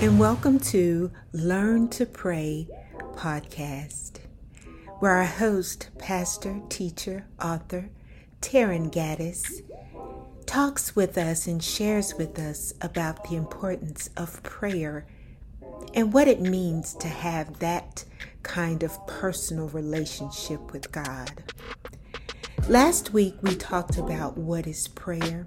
[0.00, 2.68] And welcome to Learn to Pray
[3.14, 4.18] podcast,
[4.98, 7.90] where our host, pastor, teacher, author,
[8.40, 9.62] Taryn Gaddis,
[10.46, 15.06] talks with us and shares with us about the importance of prayer
[15.94, 18.04] and what it means to have that
[18.42, 21.44] kind of personal relationship with God.
[22.68, 25.46] Last week we talked about what is prayer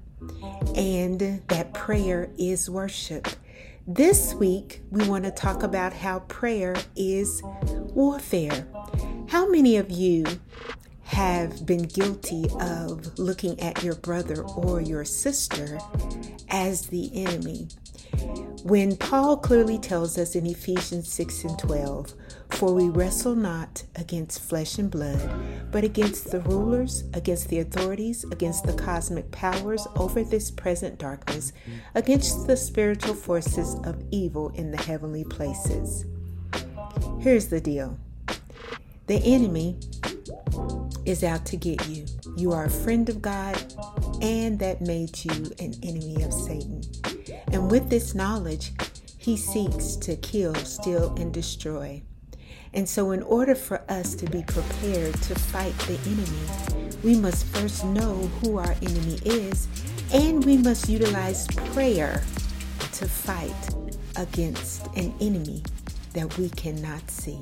[0.75, 3.27] and that prayer is worship.
[3.85, 8.67] This week, we want to talk about how prayer is warfare.
[9.27, 10.25] How many of you
[11.03, 15.79] have been guilty of looking at your brother or your sister
[16.49, 17.67] as the enemy?
[18.63, 22.13] When Paul clearly tells us in Ephesians 6 and 12,
[22.53, 28.23] for we wrestle not against flesh and blood, but against the rulers, against the authorities,
[28.26, 31.52] against the cosmic powers over this present darkness,
[31.95, 36.05] against the spiritual forces of evil in the heavenly places.
[37.20, 37.98] Here's the deal
[39.07, 39.77] the enemy
[41.05, 42.05] is out to get you.
[42.37, 43.62] You are a friend of God,
[44.21, 46.81] and that made you an enemy of Satan.
[47.51, 48.71] And with this knowledge,
[49.18, 52.01] he seeks to kill, steal, and destroy.
[52.76, 57.46] And so, in order for us to be prepared to fight the enemy, we must
[57.46, 59.68] first know who our enemy is,
[60.12, 62.24] and we must utilize prayer
[62.93, 63.70] to fight
[64.16, 65.62] against an enemy
[66.13, 67.40] that we cannot see.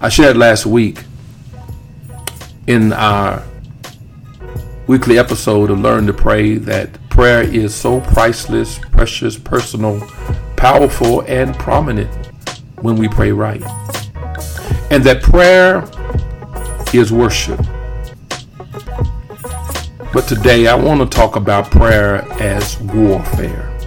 [0.00, 1.04] I shared last week
[2.66, 3.42] in our
[4.86, 10.00] weekly episode of Learn to Pray that prayer is so priceless, precious, personal,
[10.64, 12.08] powerful, and prominent
[12.80, 13.62] when we pray right.
[14.90, 15.84] And that prayer
[16.94, 17.60] is worship.
[20.14, 23.78] But today I want to talk about prayer as warfare.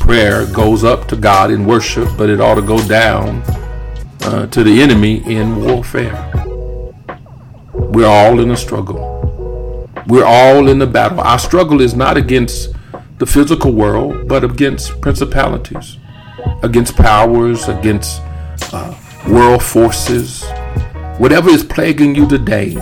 [0.00, 3.42] Prayer goes up to God in worship, but it ought to go down
[4.22, 6.32] uh, to the enemy in warfare.
[7.74, 9.86] We're all in a struggle.
[10.06, 11.20] We're all in a battle.
[11.20, 12.70] Our struggle is not against
[13.18, 15.98] the physical world, but against principalities,
[16.62, 18.20] against powers, against
[18.72, 18.94] uh,
[19.28, 20.44] world forces.
[21.18, 22.76] Whatever is plaguing you today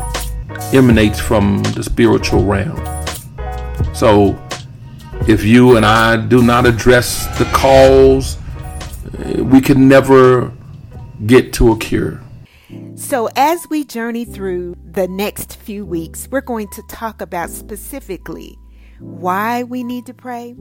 [0.72, 2.80] emanates from the spiritual realm.
[3.94, 4.38] So,
[5.28, 8.38] if you and I do not address the cause,
[9.36, 10.52] we can never
[11.26, 12.20] get to a cure.
[12.94, 18.58] So, as we journey through the next few weeks, we're going to talk about specifically
[19.02, 20.54] why we need to pray,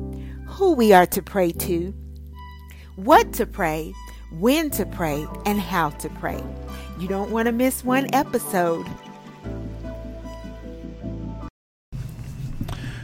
[0.48, 1.94] who we are to pray to,
[2.96, 3.94] what to pray,
[4.32, 6.44] when to pray, and how to pray.
[7.00, 8.88] You don't want to miss one episode.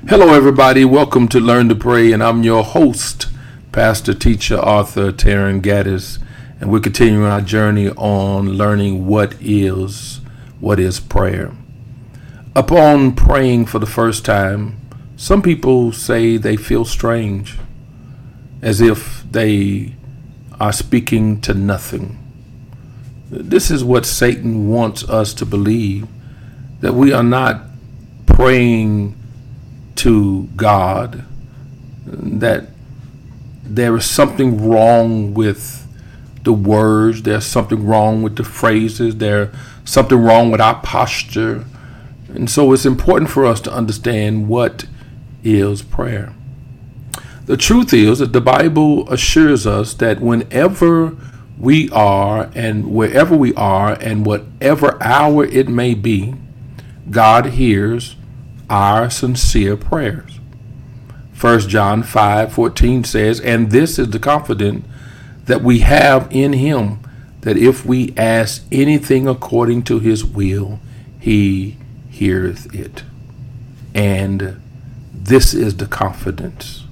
[0.09, 0.83] Hello, everybody.
[0.83, 3.27] Welcome to Learn to Pray, and I'm your host,
[3.71, 6.17] Pastor, Teacher, Author Taryn Gaddis,
[6.59, 10.19] and we're continuing our journey on learning what is
[10.59, 11.55] what is prayer.
[12.55, 14.79] Upon praying for the first time,
[15.17, 17.57] some people say they feel strange,
[18.61, 19.95] as if they
[20.59, 22.17] are speaking to nothing.
[23.31, 26.07] This is what Satan wants us to believe
[26.81, 27.63] that we are not
[28.27, 29.15] praying
[29.95, 31.25] to God,
[32.05, 32.67] that
[33.63, 35.87] there is something wrong with
[36.43, 39.49] the words, there's something wrong with the phrases, there's
[39.83, 41.65] something wrong with our posture.
[42.29, 44.85] And so it's important for us to understand what
[45.55, 46.33] is prayer.
[47.45, 51.15] The truth is that the Bible assures us that whenever
[51.57, 56.35] we are and wherever we are and whatever hour it may be,
[57.09, 58.15] God hears
[58.69, 60.39] our sincere prayers.
[61.39, 64.85] 1 John 5 14 says, And this is the confidence
[65.45, 66.99] that we have in him,
[67.41, 70.79] that if we ask anything according to his will,
[71.19, 71.77] he
[72.09, 73.03] heareth it.
[73.95, 74.59] And
[75.27, 76.85] this is the confidence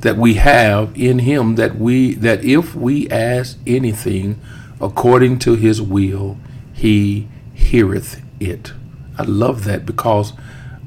[0.00, 4.40] that we have in him that we that if we ask anything
[4.80, 6.36] according to his will,
[6.72, 8.72] he heareth it.
[9.18, 10.32] I love that because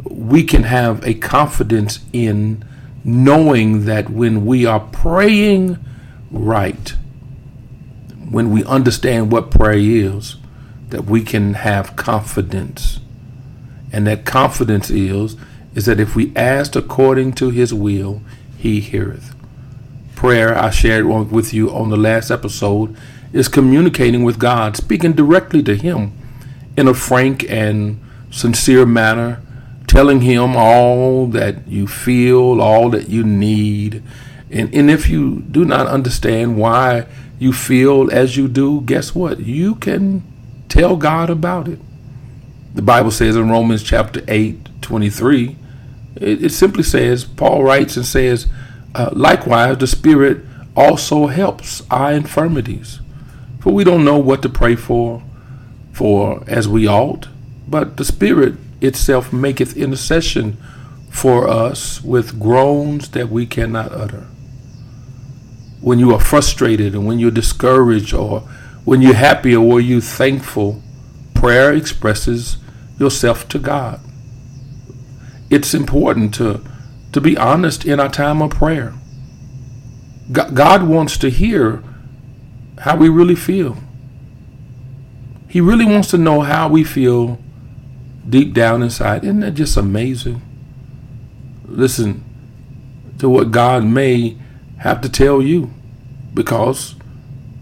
[0.04, 2.64] we can have a confidence in
[3.04, 5.78] knowing that when we are praying
[6.32, 6.94] right,
[8.30, 10.38] when we understand what prayer is,
[10.90, 13.00] that we can have confidence.
[13.92, 15.36] And that confidence is
[15.74, 18.22] is that if we ask according to his will,
[18.58, 19.36] he heareth.
[20.16, 22.96] Prayer, I shared with you on the last episode,
[23.34, 26.14] is communicating with God, speaking directly to him
[26.78, 29.42] in a frank and sincere manner,
[29.88, 34.02] telling Him all that you feel, all that you need.
[34.50, 37.08] And, and if you do not understand why
[37.40, 39.40] you feel as you do, guess what?
[39.40, 40.24] You can
[40.70, 41.80] tell God about it.
[42.74, 45.58] The Bible says in Romans chapter 8, 23,
[46.16, 48.48] it, it simply says, Paul writes and says,
[48.94, 50.44] uh, likewise, the Spirit
[50.76, 53.00] also helps our infirmities.
[53.60, 55.24] For we don't know what to pray for,
[55.92, 57.28] for as we ought,
[57.68, 60.58] but the Spirit itself maketh intercession
[61.10, 64.26] for us with groans that we cannot utter.
[65.82, 68.42] When you are frustrated and when you're discouraged or
[68.86, 70.82] when you're happy or you're thankful,
[71.34, 72.58] prayer expresses
[73.00, 74.00] yourself to God.
[75.52, 76.64] It's important to,
[77.12, 78.94] to be honest in our time of prayer.
[80.32, 81.84] God wants to hear
[82.80, 83.78] how we really feel.
[85.50, 87.38] He really wants to know how we feel
[88.28, 89.26] deep down inside.
[89.26, 90.42] Isn't that just amazing?
[91.66, 92.24] Listen
[93.20, 94.38] to what God may
[94.78, 95.70] have to tell you
[96.34, 96.96] because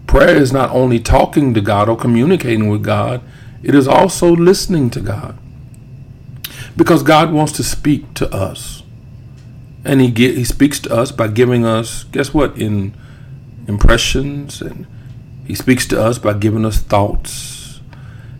[0.06, 3.20] prayer is not only talking to God or communicating with God,
[3.64, 5.36] it is also listening to God.
[6.76, 8.82] Because God wants to speak to us.
[9.84, 12.94] And he he speaks to us by giving us guess what in
[13.66, 14.86] impressions and
[15.46, 17.80] he speaks to us by giving us thoughts.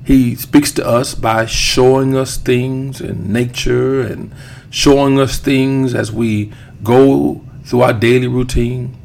[0.04, 4.32] He speaks to us by showing us things in nature and
[4.70, 6.52] showing us things as we
[6.84, 8.96] go through our daily routine.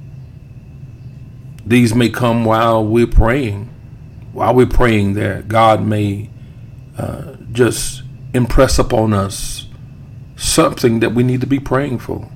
[1.66, 3.70] These may come while we're praying.
[4.34, 6.30] While we're praying, there, God may
[6.98, 8.04] uh, just
[8.36, 9.68] impress upon us
[10.36, 12.30] something that we need to be praying for.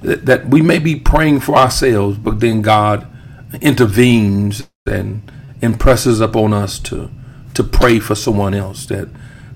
[0.00, 3.06] That, we may be praying for ourselves, but then God
[3.60, 5.30] intervenes and
[5.60, 7.10] impresses upon us to
[7.54, 8.86] to pray for someone else.
[8.86, 9.08] That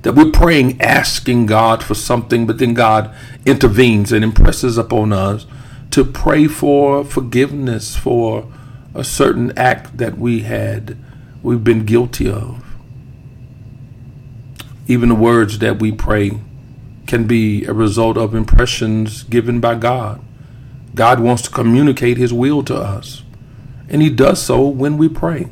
[0.02, 3.12] that we're praying, asking God for something, but then God
[3.44, 5.46] intervenes and impresses upon us
[5.90, 8.52] to pray for forgiveness for
[8.94, 10.96] a certain act that we had
[11.42, 12.65] we've been guilty of.
[14.86, 16.40] Even the words that we pray
[17.06, 20.20] can be a result of impressions given by God.
[20.94, 23.22] God wants to communicate his will to us,
[23.88, 25.48] and he does so when we pray.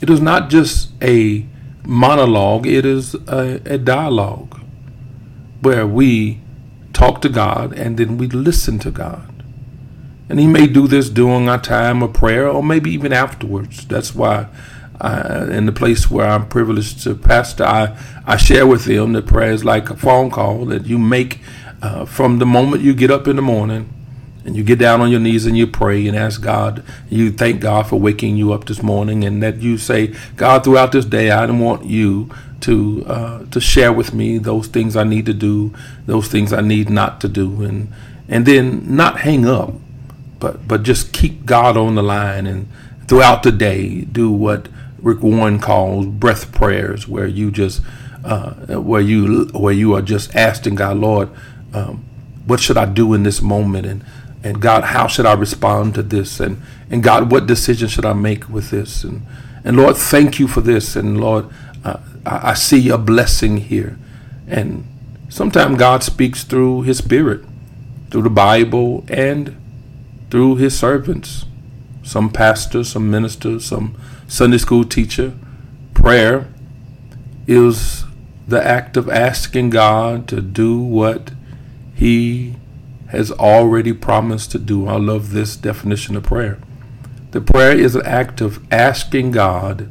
[0.00, 1.46] It is not just a
[1.84, 4.60] monologue, it is a, a dialogue
[5.60, 6.40] where we
[6.92, 9.30] talk to God and then we listen to God.
[10.28, 13.86] And He may do this during our time of prayer or maybe even afterwards.
[13.86, 14.48] That's why,
[15.00, 17.96] I, in the place where I'm privileged to pastor, I,
[18.26, 21.40] I share with them that prayer is like a phone call that you make
[21.82, 23.92] uh, from the moment you get up in the morning
[24.44, 27.60] and you get down on your knees and you pray and ask God, you thank
[27.60, 31.30] God for waking you up this morning, and that you say, God, throughout this day,
[31.30, 32.30] I want you
[32.60, 35.74] to uh, to share with me those things I need to do,
[36.06, 37.92] those things I need not to do, and
[38.28, 39.74] and then not hang up,
[40.40, 42.68] but but just keep God on the line and
[43.06, 44.68] throughout the day do what
[45.04, 47.82] Rick Warren calls breath prayers, where you just
[48.24, 51.28] uh, where you where you are just asking God, Lord,
[51.74, 52.04] um,
[52.46, 54.02] what should I do in this moment, and
[54.42, 56.40] and God, how should I respond to this?
[56.40, 59.04] And and God, what decision should I make with this?
[59.04, 59.26] And
[59.62, 60.96] and Lord, thank you for this.
[60.96, 61.50] And Lord,
[61.84, 63.98] uh, I, I see a blessing here.
[64.46, 64.86] And
[65.28, 67.44] sometimes God speaks through His Spirit,
[68.10, 69.54] through the Bible, and
[70.30, 71.44] through His servants.
[72.04, 73.96] Some pastor, some minister, some
[74.28, 75.32] Sunday school teacher.
[75.94, 76.46] Prayer
[77.46, 78.04] is
[78.46, 81.32] the act of asking God to do what
[81.94, 82.56] He
[83.08, 84.86] has already promised to do.
[84.86, 86.58] I love this definition of prayer.
[87.30, 89.90] The prayer is an act of asking God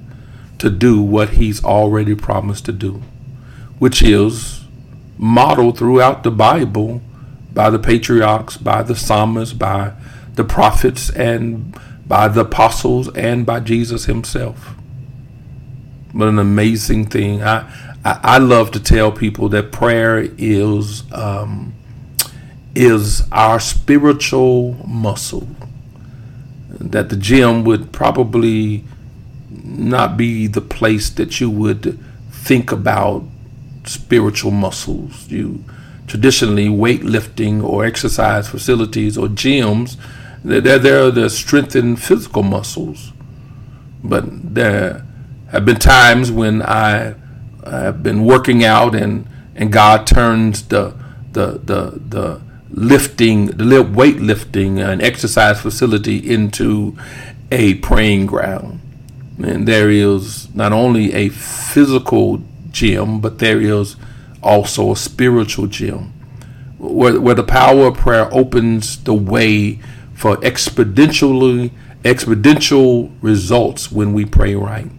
[0.60, 3.01] to do what He's already promised to do,
[3.79, 4.65] which is
[5.17, 7.01] modeled throughout the Bible
[7.53, 9.93] by the patriarchs, by the psalmists, by
[10.36, 11.77] the prophets, and
[12.08, 14.76] by the apostles, and by Jesus Himself.
[16.14, 17.42] But an amazing thing.
[17.42, 17.62] I,
[18.06, 21.74] I, I love to tell people that prayer is um,
[22.76, 25.48] is our spiritual muscle.
[26.70, 28.84] That the gym would probably
[29.50, 32.00] not be the place that you would
[32.32, 33.24] think about
[33.86, 35.30] spiritual muscles.
[35.30, 35.64] You
[36.08, 39.98] traditionally weightlifting or exercise facilities or gyms,
[40.44, 43.12] they're there to strengthen physical muscles.
[44.04, 45.06] But there
[45.52, 47.16] have been times when I
[47.66, 50.96] have been working out and, and God turns the
[51.32, 56.98] the the the lifting, the weightlifting and exercise facility into
[57.52, 58.80] a praying ground.
[59.42, 63.96] And there is not only a physical gym, but there is
[64.42, 66.14] also a spiritual gym
[66.78, 69.80] where, where the power of prayer opens the way
[70.24, 71.70] for exponentially
[72.03, 74.89] exponential results when we pray right.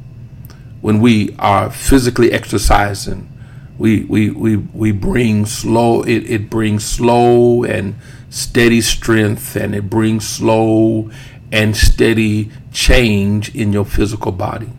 [0.82, 3.32] When we are physically exercising,
[3.78, 7.94] we we we, we bring slow it, it brings slow and
[8.28, 11.10] steady strength and it brings slow
[11.50, 14.74] and steady change in your physical body.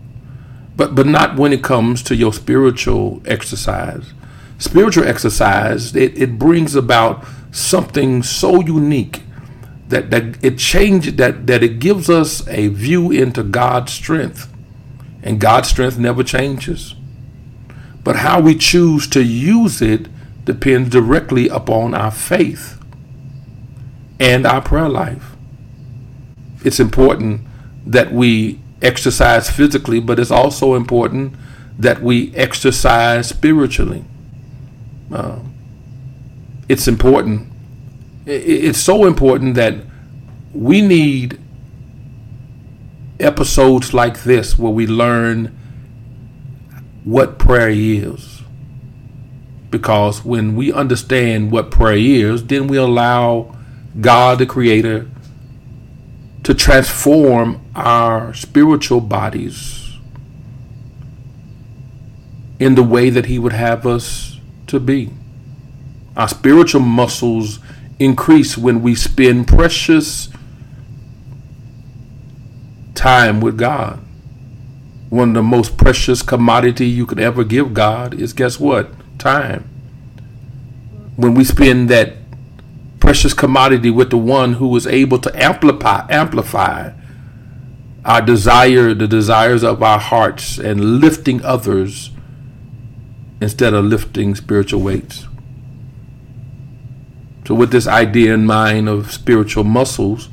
[0.76, 4.14] But but not when it comes to your spiritual exercise
[4.58, 9.22] spiritual exercise, it, it brings about something so unique
[9.90, 14.52] that, that it changes that, that it gives us a view into God's strength.
[15.22, 16.96] And God's strength never changes.
[18.04, 20.08] But how we choose to use it
[20.46, 22.80] depends directly upon our faith
[24.20, 25.36] and our prayer life.
[26.64, 27.42] It's important
[27.86, 31.34] that we exercise physically, but it's also important
[31.78, 34.06] that we exercise spiritually.
[35.12, 35.40] Uh,
[36.70, 37.52] it's important.
[38.26, 39.76] It's so important that
[40.54, 41.40] we need
[43.20, 45.58] episodes like this where we learn
[47.04, 48.42] what prayer is.
[49.70, 53.56] Because when we understand what prayer is, then we allow
[54.00, 55.08] God, the Creator,
[56.44, 59.98] to transform our spiritual bodies
[62.60, 65.12] in the way that He would have us to be.
[66.16, 67.60] Our spiritual muscles
[68.00, 70.30] increase when we spend precious
[72.94, 74.00] time with God.
[75.10, 78.92] One of the most precious commodity you could ever give God is guess what?
[79.20, 79.70] Time.
[81.16, 82.14] When we spend that
[83.00, 86.92] precious commodity with the one who is able to amplify amplify
[88.04, 92.12] our desire, the desires of our hearts and lifting others
[93.42, 95.28] instead of lifting spiritual weights.
[97.48, 100.30] So, with this idea in mind of spiritual muscles,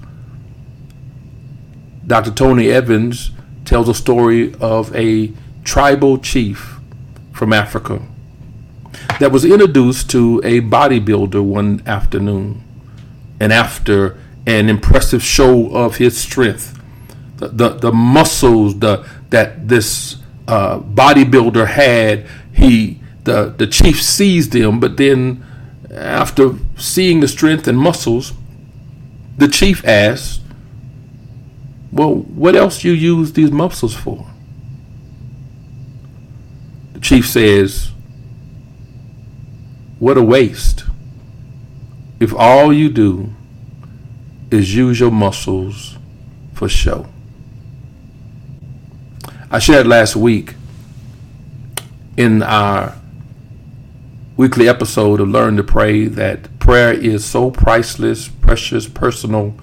[2.06, 2.30] Dr.
[2.30, 3.30] Tony Evans
[3.64, 5.32] tells a story of a
[5.64, 6.78] tribal chief
[7.32, 8.02] from Africa
[9.20, 12.64] that was introduced to a bodybuilder one afternoon.
[13.38, 16.80] And after an impressive show of his strength,
[17.36, 20.16] the, the, the muscles the, that this
[20.48, 25.44] uh, bodybuilder had he the the chief seized him, but then
[25.94, 28.32] after seeing the strength and muscles,
[29.36, 30.40] the chief asked,
[31.90, 34.26] "Well, what else you use these muscles for?"
[36.94, 37.90] The chief says,
[39.98, 40.84] "What a waste!
[42.20, 43.34] If all you do
[44.50, 45.98] is use your muscles
[46.54, 47.06] for show."
[49.50, 50.54] I shared last week
[52.16, 52.94] in our
[54.36, 59.54] weekly episode of Learn to Pray that prayer is so priceless, precious, personal,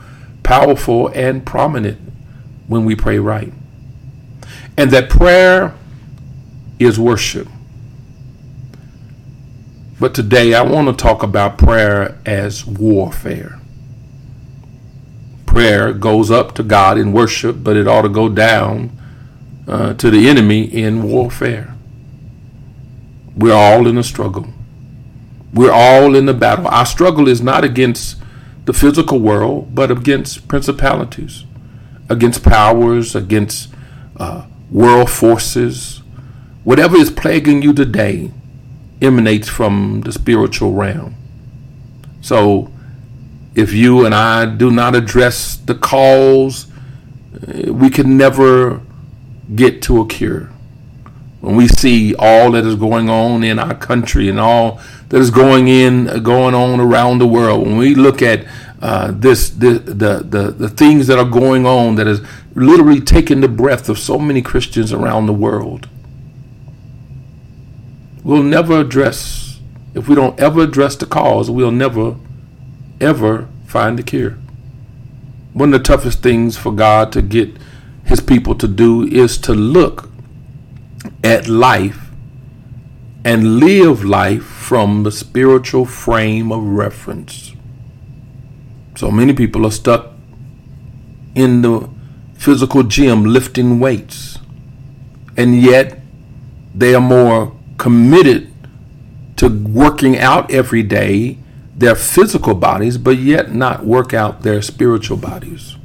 [0.44, 2.00] powerful, and prominent
[2.68, 3.52] when we pray right.
[4.78, 5.76] And that prayer
[6.78, 7.48] is worship.
[10.00, 13.60] But today I want to talk about prayer as warfare.
[15.46, 18.92] Prayer goes up to God in worship, but it ought to go down
[19.68, 21.76] uh, to the enemy in warfare.
[23.36, 24.54] We're all in a struggle.
[25.54, 26.68] We're all in the battle.
[26.68, 28.18] Our struggle is not against
[28.66, 31.46] the physical world, but against principalities,
[32.08, 33.74] against powers, against
[34.18, 36.02] uh, world forces.
[36.64, 38.32] Whatever is plaguing you today
[39.02, 41.16] emanates from the spiritual realm.
[42.22, 42.72] So,
[43.56, 46.68] if you and I do not address the cause,
[47.36, 48.82] uh, we can never
[49.56, 50.52] get to a cure
[51.42, 55.32] when we see all that is going on in our country and all that is
[55.32, 58.46] going in going on around the world when we look at
[58.82, 62.22] uh, this, the, the, the, the things that are going on that is
[62.56, 65.88] literally taking the breath of so many Christians around the world
[68.24, 69.60] we'll never address
[69.96, 72.16] if we don't ever address the cause we'll never
[73.02, 74.38] ever find the cure.
[75.54, 77.58] One of the toughest things for God to get
[78.06, 80.09] his people to do is to look
[81.24, 82.10] at life
[83.24, 87.54] and live life from the spiritual frame of reference.
[88.96, 90.14] So many people are stuck
[91.36, 91.90] in the
[92.34, 94.40] physical gym lifting weights,
[95.36, 96.00] and yet
[96.74, 98.52] they are more committed
[99.38, 101.38] to working out every day
[101.76, 105.78] their physical bodies, but yet not work out their spiritual bodies.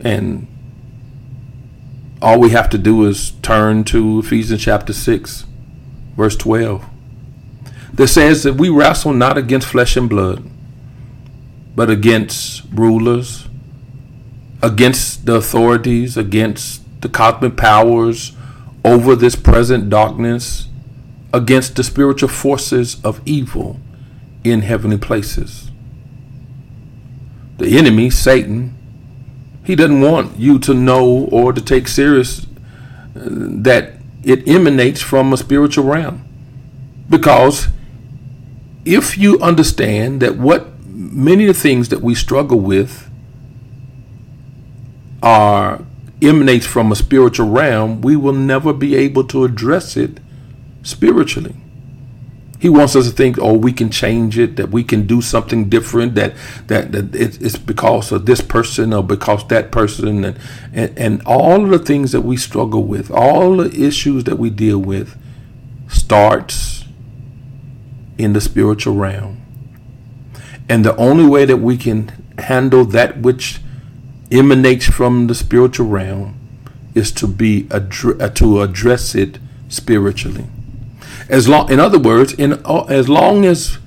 [0.00, 0.46] And
[2.22, 5.44] all we have to do is turn to Ephesians chapter 6,
[6.16, 6.84] verse 12.
[7.94, 10.48] That says that we wrestle not against flesh and blood,
[11.74, 13.48] but against rulers,
[14.62, 18.32] against the authorities, against the cosmic powers
[18.84, 20.68] over this present darkness,
[21.32, 23.78] against the spiritual forces of evil
[24.42, 25.70] in heavenly places.
[27.58, 28.76] The enemy, Satan,
[29.66, 32.46] he doesn't want you to know or to take serious uh,
[33.14, 36.24] that it emanates from a spiritual realm.
[37.10, 37.68] Because
[38.84, 43.10] if you understand that what many of the things that we struggle with
[45.22, 45.84] are
[46.22, 50.18] emanates from a spiritual realm, we will never be able to address it
[50.82, 51.56] spiritually.
[52.58, 55.68] He wants us to think, oh, we can change it, that we can do something
[55.68, 56.34] different, that
[56.68, 60.38] that, that it's because of this person or because that person, and,
[60.72, 64.50] and and all of the things that we struggle with, all the issues that we
[64.50, 65.16] deal with,
[65.88, 66.84] starts
[68.18, 69.42] in the spiritual realm.
[70.68, 73.60] And the only way that we can handle that which
[74.32, 76.38] emanates from the spiritual realm
[76.94, 80.46] is to be addre- uh, to address it spiritually.
[81.28, 83.78] As long, in other words, in uh, as long as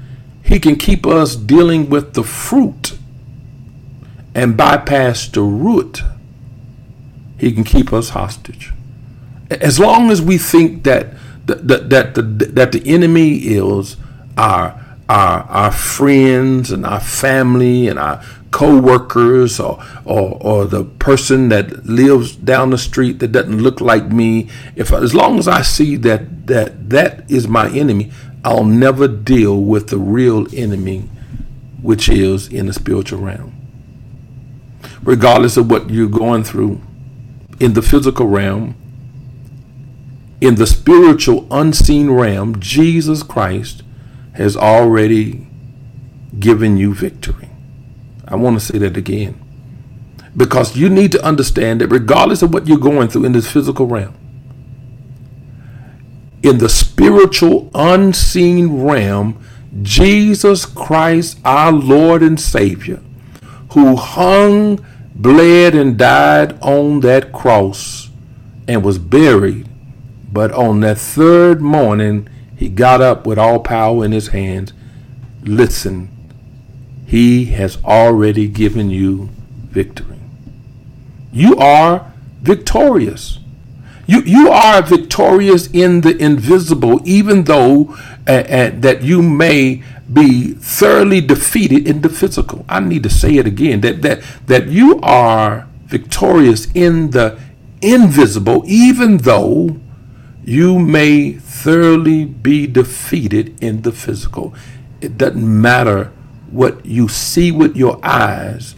[0.44, 2.98] he can keep us dealing with the fruit
[4.36, 6.02] and bypass the root,
[7.38, 8.74] he can keep us hostage.
[9.50, 11.14] As long as we think that
[11.46, 13.98] that that the that the enemy is
[14.38, 21.50] our our our friends and our family and our co-workers or, or or the person
[21.50, 25.62] that lives down the street that doesn't look like me if as long as i
[25.62, 28.12] see that that that is my enemy
[28.44, 31.08] i'll never deal with the real enemy
[31.82, 33.56] which is in the spiritual realm.
[35.02, 36.82] Regardless of what you're going through
[37.60, 38.76] in the physical realm
[40.42, 43.84] in the spiritual unseen realm jesus christ
[44.36, 45.46] has already
[46.40, 47.49] given you victory
[48.30, 49.42] I want to say that again.
[50.38, 53.88] Because you need to understand that regardless of what you're going through in this physical
[53.88, 54.16] realm,
[56.44, 59.44] in the spiritual unseen realm,
[59.82, 63.02] Jesus Christ, our Lord and Savior,
[63.72, 68.10] who hung, bled, and died on that cross
[68.68, 69.68] and was buried,
[70.32, 74.74] but on that third morning, he got up with all power in his hands.
[75.44, 76.19] Listen
[77.10, 79.30] he has already given you
[79.72, 80.20] victory.
[81.34, 83.40] You are victorious.
[84.06, 87.96] You, you are victorious in the invisible, even though
[88.28, 89.82] uh, uh, that you may
[90.14, 92.64] be thoroughly defeated in the physical.
[92.70, 97.40] I need to say it again that, that, that you are victorious in the
[97.82, 99.78] invisible, even though
[100.44, 104.54] you may thoroughly be defeated in the physical.
[105.02, 106.12] It doesn't matter
[106.52, 108.76] what you see with your eyes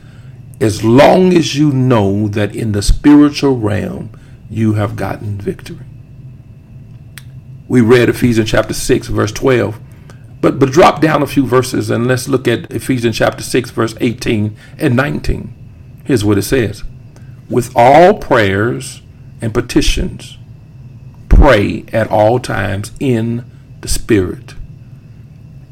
[0.59, 4.11] as long as you know that in the spiritual realm
[4.49, 5.85] you have gotten victory.
[7.67, 9.79] We read Ephesians chapter 6, verse 12.
[10.41, 13.95] But, but drop down a few verses and let's look at Ephesians chapter 6, verse
[14.01, 15.53] 18 and 19.
[16.03, 16.83] Here's what it says
[17.49, 19.01] With all prayers
[19.39, 20.37] and petitions,
[21.29, 23.45] pray at all times in
[23.81, 24.53] the Spirit.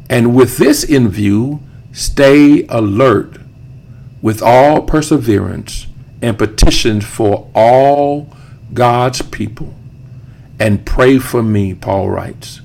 [0.09, 3.37] And with this in view, Stay alert
[4.21, 5.87] with all perseverance
[6.21, 8.35] and petition for all
[8.73, 9.73] God's people.
[10.59, 12.61] And pray for me, Paul writes,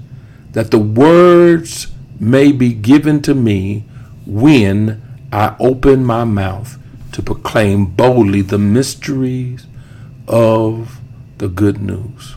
[0.51, 3.85] that the words may be given to me
[4.27, 6.79] when I open my mouth
[7.13, 9.67] to proclaim boldly the mysteries
[10.27, 11.01] of
[11.39, 12.37] the good news.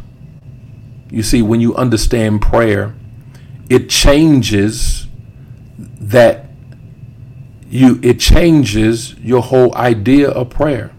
[1.10, 2.93] You see, when you understand prayer,
[3.69, 5.08] it changes
[5.78, 6.47] that
[7.69, 10.91] you it changes your whole idea of prayer.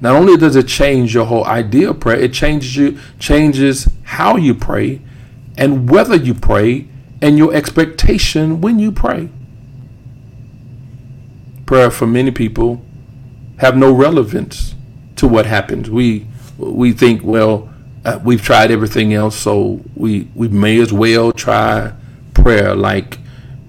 [0.00, 4.36] Not only does it change your whole idea of prayer, it changes you changes how
[4.36, 5.00] you pray
[5.56, 6.86] and whether you pray
[7.22, 9.30] and your expectation when you pray.
[11.64, 12.82] Prayer for many people
[13.58, 14.74] have no relevance
[15.16, 15.90] to what happens.
[15.90, 16.26] We
[16.58, 17.70] we think, well,
[18.04, 21.92] uh, we've tried everything else, so we we may as well try
[22.34, 23.18] prayer like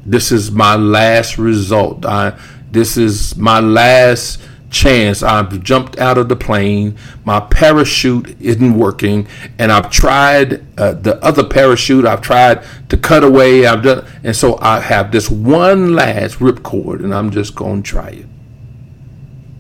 [0.08, 2.06] this is my last result.
[2.06, 2.39] I,
[2.72, 5.22] this is my last chance.
[5.22, 6.98] I've jumped out of the plane.
[7.26, 9.28] My parachute isn't working,
[9.60, 12.06] and I've tried uh, the other parachute.
[12.06, 13.65] I've tried to cut away.
[13.65, 17.89] I've done, and so I have this one last ripcord, and I'm just going to
[17.89, 18.26] try it.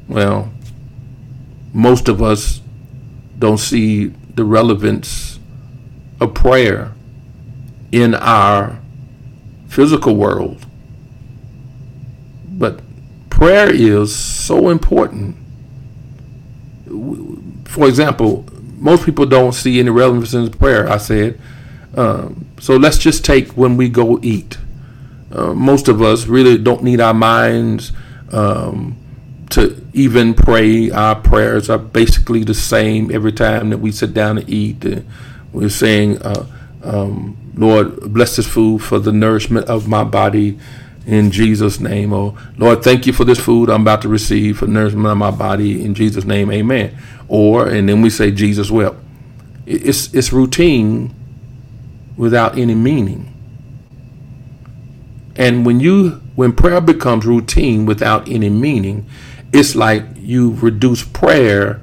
[0.07, 0.53] Well,
[1.73, 2.61] most of us
[3.37, 5.39] don't see the relevance
[6.21, 6.93] of prayer
[7.91, 8.79] in our
[9.77, 10.65] physical world.
[12.49, 12.81] But
[13.29, 15.37] prayer is so important.
[17.65, 18.43] For example,
[18.77, 21.39] most people don't see any relevance in prayer, I said.
[21.95, 24.57] Um, so let's just take when we go eat.
[25.31, 27.91] Uh, most of us really don't need our minds
[28.31, 28.97] um,
[29.51, 30.89] to even pray.
[30.89, 34.83] Our prayers are basically the same every time that we sit down to eat.
[35.53, 36.47] We're saying, uh,
[36.81, 40.59] um, Lord, bless this food for the nourishment of my body
[41.05, 42.13] in Jesus' name.
[42.13, 45.31] Oh, Lord, thank you for this food I'm about to receive for nourishment of my
[45.31, 46.51] body in Jesus' name.
[46.51, 46.97] Amen.
[47.27, 48.97] Or, and then we say, Jesus wept.
[49.65, 51.13] It's, it's routine
[52.15, 53.33] without any meaning.
[55.35, 59.07] And when you when prayer becomes routine without any meaning,
[59.51, 61.81] it's like you reduce prayer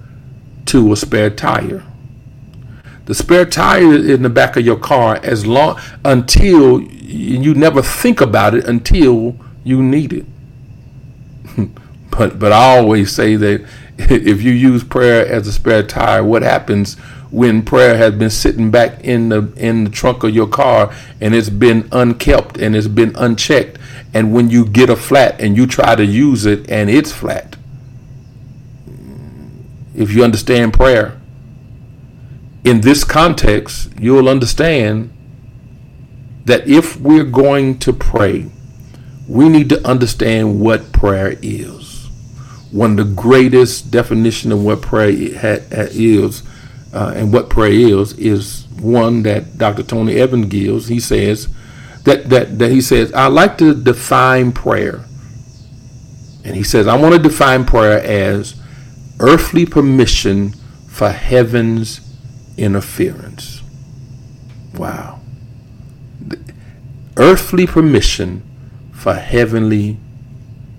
[0.66, 1.82] to a spare tire.
[3.06, 8.20] The spare tire in the back of your car as long until you never think
[8.20, 10.26] about it until you need it.
[12.10, 13.66] but but I always say that
[13.98, 16.96] if you use prayer as a spare tire, what happens
[17.34, 21.34] when prayer has been sitting back in the in the trunk of your car and
[21.34, 23.76] it's been unkept and it's been unchecked
[24.14, 27.56] and when you get a flat and you try to use it and it's flat
[29.96, 31.20] if you understand prayer
[32.64, 35.10] in this context you'll understand
[36.44, 38.46] that if we're going to pray
[39.28, 41.84] we need to understand what prayer is
[42.74, 46.42] one of the greatest definition of what prayer is
[46.92, 49.82] uh, and what prayer is is one that Dr.
[49.82, 50.88] Tony Evans gives.
[50.88, 51.48] He says
[52.02, 55.04] that that that he says I like to define prayer,
[56.44, 58.60] and he says I want to define prayer as
[59.20, 60.52] earthly permission
[60.88, 62.00] for heaven's
[62.56, 63.62] interference.
[64.74, 65.20] Wow.
[67.16, 68.42] Earthly permission
[68.92, 69.98] for heavenly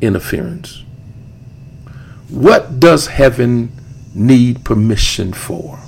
[0.02, 0.84] interference.
[2.30, 3.72] What does heaven
[4.14, 5.80] need permission for?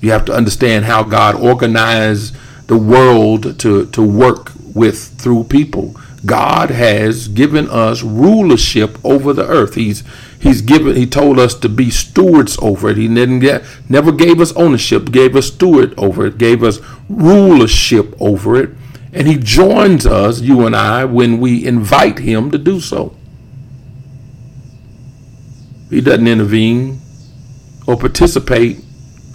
[0.00, 2.34] You have to understand how God organized
[2.66, 5.94] the world to, to work with through people.
[6.24, 9.74] God has given us rulership over the earth.
[9.74, 10.04] He's
[10.38, 12.96] He's given He told us to be stewards over it.
[12.96, 18.14] He didn't get, never gave us ownership, gave us steward over it, gave us rulership
[18.20, 18.70] over it.
[19.12, 23.14] And he joins us, you and I, when we invite him to do so.
[25.90, 27.00] He doesn't intervene
[27.86, 28.82] or participate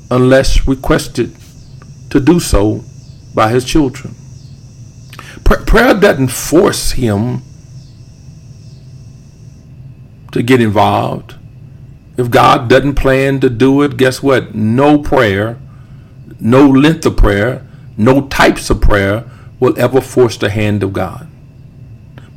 [0.10, 1.36] unless requested
[2.10, 2.84] to do so
[3.36, 4.16] by his children.
[5.48, 7.42] Prayer doesn't force him
[10.32, 11.36] to get involved.
[12.18, 14.56] If God doesn't plan to do it, guess what?
[14.56, 15.58] No prayer,
[16.40, 19.30] no length of prayer, no types of prayer
[19.60, 21.28] will ever force the hand of God.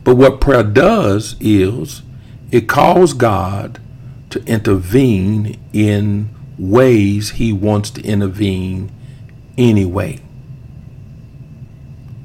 [0.05, 2.03] But what prayer does is
[2.51, 3.81] it calls God
[4.31, 8.91] to intervene in ways he wants to intervene
[9.57, 10.21] anyway,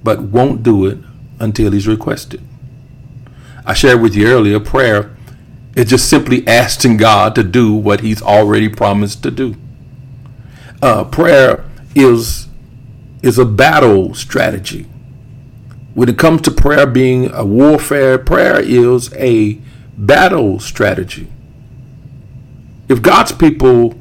[0.05, 0.99] but won't do it
[1.39, 2.39] until he's requested.
[3.65, 5.17] I shared with you earlier, prayer
[5.75, 9.55] is just simply asking God to do what he's already promised to do.
[10.81, 11.65] Uh, prayer
[11.95, 12.47] is
[13.23, 14.83] is a battle strategy.
[15.95, 19.59] When it comes to prayer being a warfare, prayer is a
[19.97, 21.27] battle strategy.
[22.87, 23.95] If God's people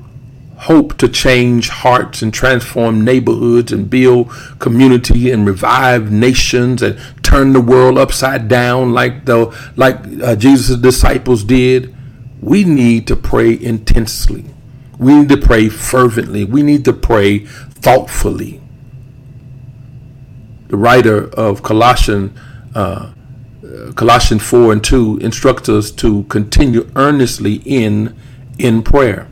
[0.65, 7.53] hope to change hearts and transform neighborhoods and build community and revive nations and turn
[7.53, 11.95] the world upside down like the like uh, Jesus' disciples did,
[12.41, 14.45] we need to pray intensely.
[14.99, 16.45] We need to pray fervently.
[16.45, 17.41] We need to pray
[17.85, 18.63] thoughtfully.
[20.69, 22.39] The writer of Colossians,
[22.75, 23.13] uh,
[23.97, 28.17] Colossians 4 and 2 instructs us to continue earnestly in
[28.59, 29.29] in prayer.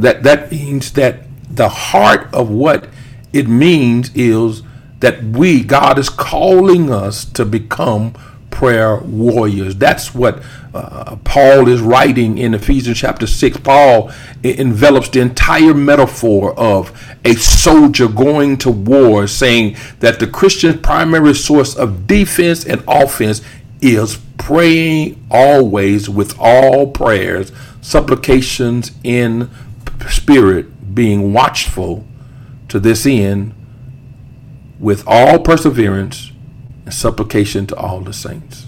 [0.00, 2.88] That that means that the heart of what
[3.32, 4.62] it means is
[5.00, 8.14] that we God is calling us to become
[8.54, 9.74] prayer warriors.
[9.76, 13.58] That's what uh, Paul is writing in Ephesians chapter 6.
[13.58, 20.80] Paul envelops the entire metaphor of a soldier going to war, saying that the Christian's
[20.80, 23.42] primary source of defense and offense
[23.80, 27.52] is praying always with all prayers,
[27.82, 29.50] supplications in
[30.10, 32.06] spirit being watchful
[32.68, 33.54] to this end
[34.78, 36.32] with all perseverance
[36.84, 38.66] and supplication to all the saints.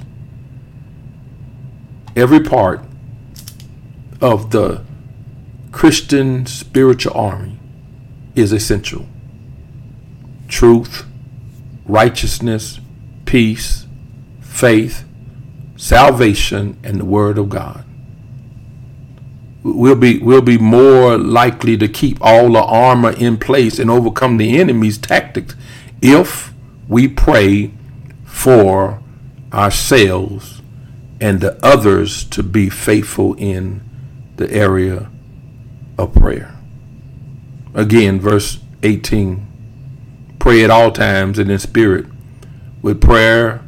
[2.14, 2.82] Every part
[4.20, 4.82] of the
[5.72, 7.58] Christian spiritual army
[8.34, 9.06] is essential.
[10.48, 11.04] Truth,
[11.84, 12.80] righteousness,
[13.24, 13.86] peace,
[14.40, 15.04] faith,
[15.76, 17.85] salvation, and the Word of God.
[19.68, 24.36] We'll be, we'll be more likely to keep all the armor in place and overcome
[24.36, 25.56] the enemy's tactics
[26.00, 26.52] if
[26.86, 27.72] we pray
[28.24, 29.02] for
[29.52, 30.62] ourselves
[31.20, 33.80] and the others to be faithful in
[34.36, 35.10] the area
[35.98, 36.54] of prayer.
[37.74, 39.46] Again, verse 18
[40.38, 42.06] pray at all times and in spirit
[42.82, 43.64] with prayer,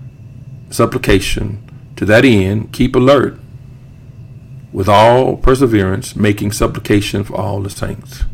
[0.70, 1.60] supplication.
[1.96, 3.36] To that end, keep alert
[4.72, 8.24] with all perseverance, making supplication for all the saints.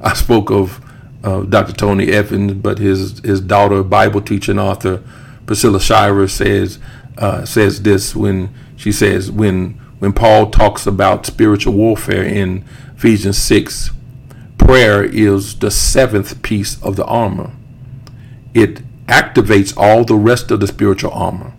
[0.00, 0.80] I spoke of
[1.22, 1.72] uh, Dr.
[1.72, 5.02] Tony Evans, but his his daughter, Bible teaching author
[5.46, 6.78] Priscilla Shirer, says
[7.16, 12.64] uh, says this when she says when when Paul talks about spiritual warfare in
[12.96, 13.90] Ephesians six,
[14.58, 17.52] prayer is the seventh piece of the armor
[18.54, 21.52] it activates all the rest of the spiritual armor.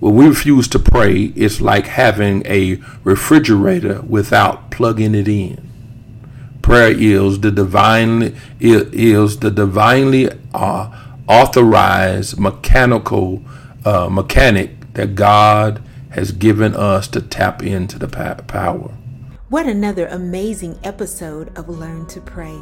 [0.00, 5.70] When we refuse to pray, it's like having a refrigerator without plugging it in.
[6.62, 10.90] Prayer is the divinely is the divinely uh,
[11.28, 13.42] authorized mechanical
[13.84, 18.88] uh, mechanic that God has given us to tap into the power.
[19.50, 22.58] What another amazing episode of Learn to Pray.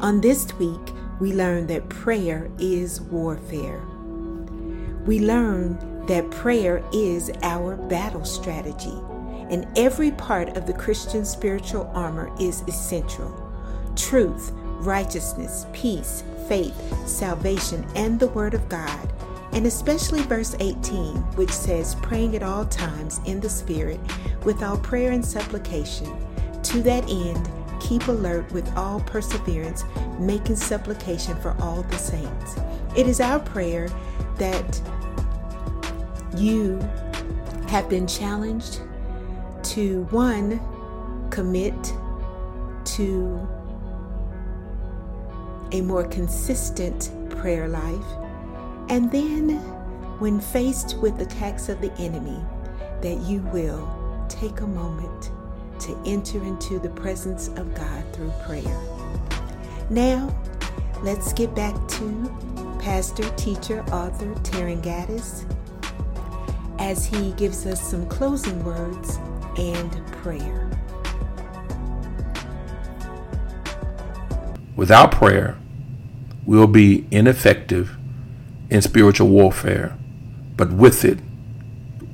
[0.00, 3.80] On this week, we learn that prayer is warfare.
[5.06, 8.98] We learn that prayer is our battle strategy,
[9.50, 13.34] and every part of the Christian spiritual armor is essential.
[13.96, 16.74] Truth, righteousness, peace, faith,
[17.06, 19.12] salvation, and the Word of God,
[19.52, 24.00] and especially verse 18, which says, Praying at all times in the Spirit,
[24.44, 26.08] with all prayer and supplication.
[26.62, 27.48] To that end,
[27.80, 29.84] keep alert with all perseverance,
[30.18, 32.56] making supplication for all the saints.
[32.96, 33.88] It is our prayer
[34.36, 34.80] that
[36.36, 36.78] you
[37.68, 38.80] have been challenged
[39.62, 40.60] to one,
[41.30, 41.92] commit
[42.84, 43.48] to
[45.72, 48.04] a more consistent prayer life,
[48.88, 49.58] and then,
[50.18, 52.40] when faced with attacks of the enemy,
[53.02, 53.88] that you will
[54.28, 55.30] take a moment
[55.80, 58.80] to enter into the presence of God through prayer.
[59.88, 60.34] Now,
[61.02, 65.44] let's get back to pastor, teacher, author Taryn Gaddis
[66.80, 69.18] as he gives us some closing words
[69.56, 70.68] and prayer.
[74.74, 75.56] Without prayer,
[76.46, 77.96] we'll be ineffective
[78.70, 79.96] in spiritual warfare,
[80.56, 81.18] but with it,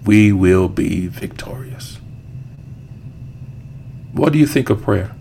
[0.05, 1.99] we will be victorious.
[4.13, 5.13] What do you think of prayer?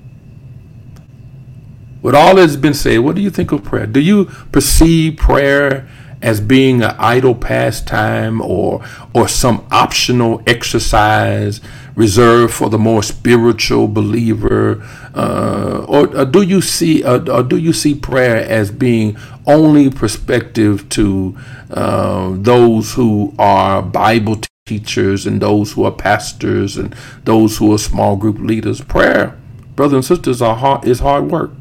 [2.02, 3.86] With all that's been said, what do you think of prayer?
[3.86, 5.88] Do you perceive prayer
[6.26, 8.84] as being an idle pastime or
[9.14, 11.62] or some optional exercise
[11.96, 14.84] reserved for the more spiritual believer,
[15.14, 19.16] uh, or, or, do you see uh, or do you see prayer as being
[19.48, 21.38] only perspective to
[21.72, 27.78] uh, those who are Bible teachers and those who are pastors and those who are
[27.78, 28.82] small group leaders.
[28.82, 29.38] Prayer,
[29.76, 31.52] brothers and sisters, are hard, is hard work.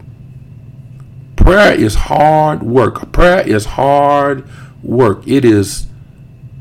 [1.44, 3.12] Prayer is hard work.
[3.12, 4.48] Prayer is hard
[4.82, 5.28] work.
[5.28, 5.86] It is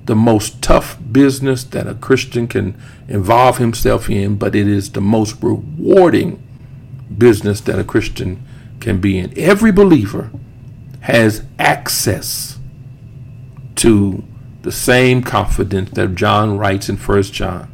[0.04, 2.76] the most tough business that a Christian can
[3.08, 6.44] involve himself in, but it is the most rewarding
[7.18, 8.46] business that a Christian
[8.82, 9.34] can be in.
[9.40, 10.30] Every believer
[11.00, 12.60] has access
[13.76, 14.22] to
[14.64, 17.72] the same confidence that John writes in 1 John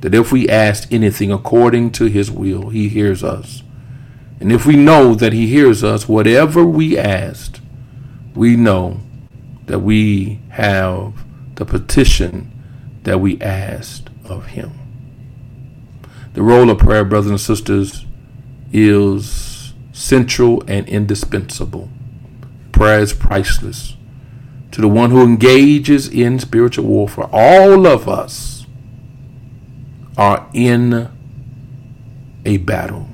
[0.00, 3.62] that if we ask anything according to his will, he hears us.
[4.40, 7.60] And if we know that he hears us, whatever we asked,
[8.34, 9.00] we know
[9.66, 12.52] that we have the petition
[13.04, 14.72] that we asked of him.
[16.34, 18.04] The role of prayer, brothers and sisters,
[18.72, 21.88] is central and indispensable.
[22.72, 23.96] Prayer is priceless
[24.72, 27.30] to the one who engages in spiritual warfare.
[27.32, 28.66] All of us
[30.18, 31.08] are in
[32.44, 33.08] a battle.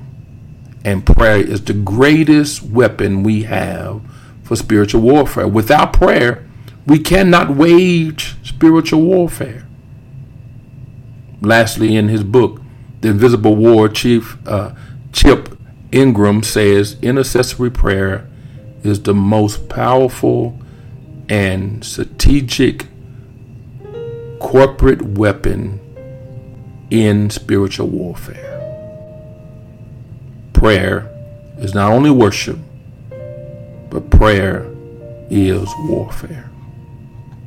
[0.83, 4.01] And prayer is the greatest weapon we have
[4.43, 5.47] for spiritual warfare.
[5.47, 6.45] Without prayer,
[6.85, 9.65] we cannot wage spiritual warfare.
[11.41, 12.61] Lastly, in his book,
[13.01, 14.73] The Invisible War, Chief uh,
[15.11, 15.57] Chip
[15.91, 18.27] Ingram says intercessory prayer
[18.83, 20.59] is the most powerful
[21.29, 22.87] and strategic
[24.39, 25.79] corporate weapon
[26.89, 28.52] in spiritual warfare.
[30.63, 31.11] Prayer
[31.57, 32.57] is not only worship,
[33.89, 34.65] but prayer
[35.29, 36.49] is warfare.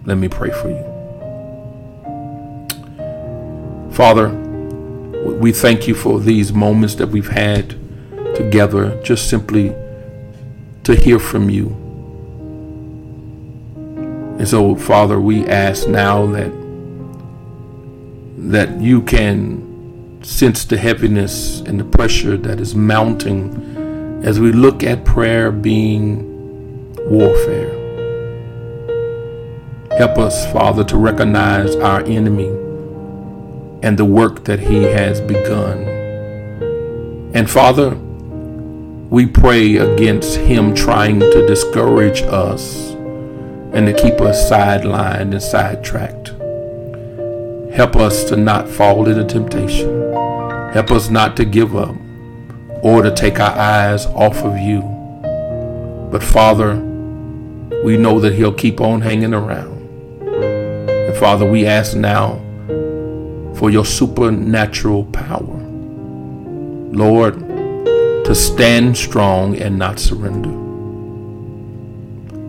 [0.05, 0.85] Let me pray for you.
[3.90, 7.70] Father, we thank you for these moments that we've had
[8.37, 9.74] together, just simply
[10.85, 11.68] to hear from you.
[14.38, 16.52] And so, Father, we ask now that
[18.50, 19.65] that you can
[20.26, 26.92] sense the heaviness and the pressure that is mounting as we look at prayer being
[27.08, 27.70] warfare.
[29.96, 32.48] Help us, Father, to recognize our enemy
[33.82, 35.84] and the work that he has begun.
[37.32, 42.90] And Father, we pray against him trying to discourage us
[43.72, 46.28] and to keep us sidelined and sidetracked.
[47.72, 50.06] Help us to not fall into temptation.
[50.76, 51.96] Help us not to give up
[52.82, 54.82] or to take our eyes off of you.
[56.12, 56.74] But Father,
[57.82, 59.72] we know that He'll keep on hanging around.
[60.20, 62.34] And Father, we ask now
[63.54, 65.56] for your supernatural power.
[66.92, 67.38] Lord,
[68.26, 70.52] to stand strong and not surrender.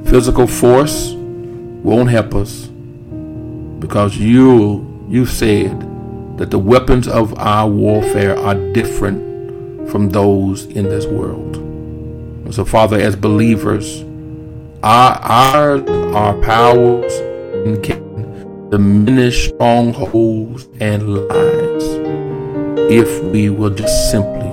[0.09, 2.65] Physical force won't help us
[3.79, 5.86] because you you said
[6.37, 11.55] that the weapons of our warfare are different from those in this world.
[11.55, 14.03] And so, Father, as believers,
[14.83, 17.11] our our our powers
[17.83, 21.83] can diminish strongholds and lies
[22.89, 24.47] if we will just simply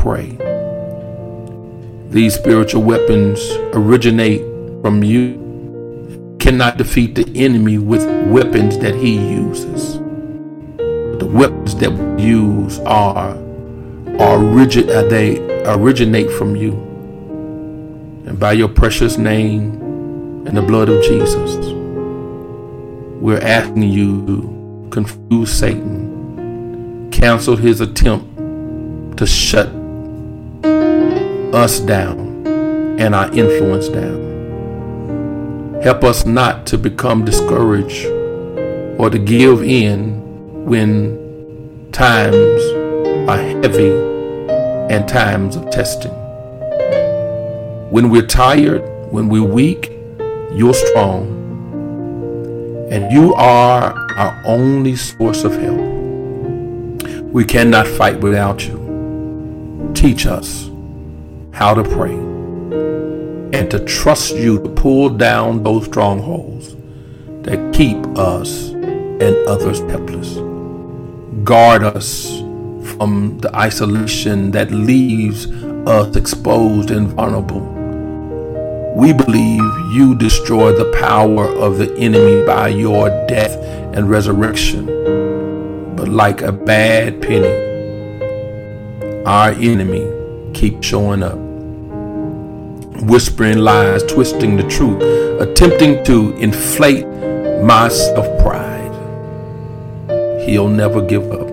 [0.00, 0.38] pray.
[2.10, 3.40] These spiritual weapons
[3.74, 4.40] originate
[4.80, 10.05] from you cannot defeat the enemy with weapons that he uses.
[11.18, 13.36] The weapons that we use are,
[14.20, 16.72] are rigid, they originate from you.
[18.26, 19.80] And by your precious name
[20.46, 21.56] and the blood of Jesus,
[23.20, 28.36] we're asking you to confuse Satan, cancel his attempt
[29.16, 29.68] to shut
[31.54, 32.46] us down
[32.98, 34.26] and our influence down.
[35.82, 38.06] Help us not to become discouraged
[38.98, 40.25] or to give in
[40.66, 42.60] when times
[43.30, 43.92] are heavy
[44.92, 46.10] and times of testing.
[47.92, 49.92] When we're tired, when we're weak,
[50.50, 51.28] you're strong.
[52.90, 55.78] And you are our only source of help.
[57.32, 59.92] We cannot fight without you.
[59.94, 60.68] Teach us
[61.52, 62.16] how to pray
[63.56, 66.74] and to trust you to pull down those strongholds
[67.42, 70.45] that keep us and others helpless.
[71.46, 72.40] Guard us
[72.96, 75.46] from the isolation that leaves
[75.86, 77.60] us exposed and vulnerable.
[78.96, 83.54] We believe you destroy the power of the enemy by your death
[83.94, 84.86] and resurrection.
[85.94, 87.54] But like a bad penny,
[89.24, 90.10] our enemy
[90.52, 91.38] keeps showing up
[93.04, 95.00] whispering lies, twisting the truth,
[95.40, 97.06] attempting to inflate
[97.62, 98.75] my self pride.
[100.46, 101.48] He'll never give up.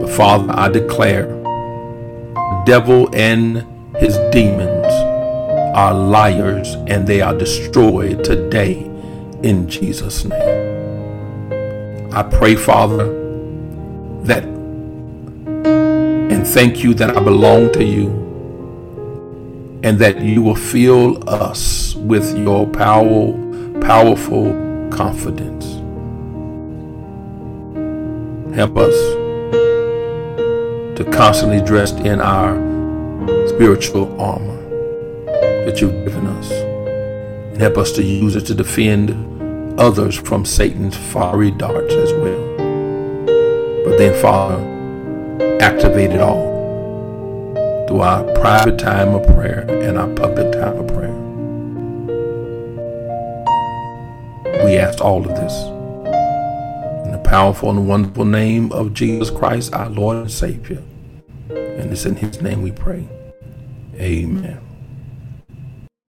[0.00, 4.92] But Father, I declare the devil and his demons
[5.74, 8.82] are liars and they are destroyed today
[9.42, 11.48] in Jesus' name.
[12.12, 13.06] I pray, Father,
[14.24, 14.44] that
[16.30, 18.08] and thank you that I belong to you
[19.82, 23.32] and that you will fill us with your power,
[23.80, 24.52] powerful
[24.90, 25.77] confidence.
[28.58, 28.94] Help us
[30.98, 32.56] to constantly dress in our
[33.46, 34.60] spiritual armor
[35.64, 36.50] that you've given us.
[36.50, 42.56] And help us to use it to defend others from Satan's fiery darts as well.
[43.84, 44.60] But then, Father,
[45.60, 47.54] activate it all
[47.86, 51.14] through our private time of prayer and our public time of prayer.
[54.64, 55.77] We ask all of this
[57.28, 60.82] powerful and wonderful name of Jesus Christ, our Lord and Savior.
[61.50, 63.06] And it's in His name we pray.
[63.96, 64.67] Amen.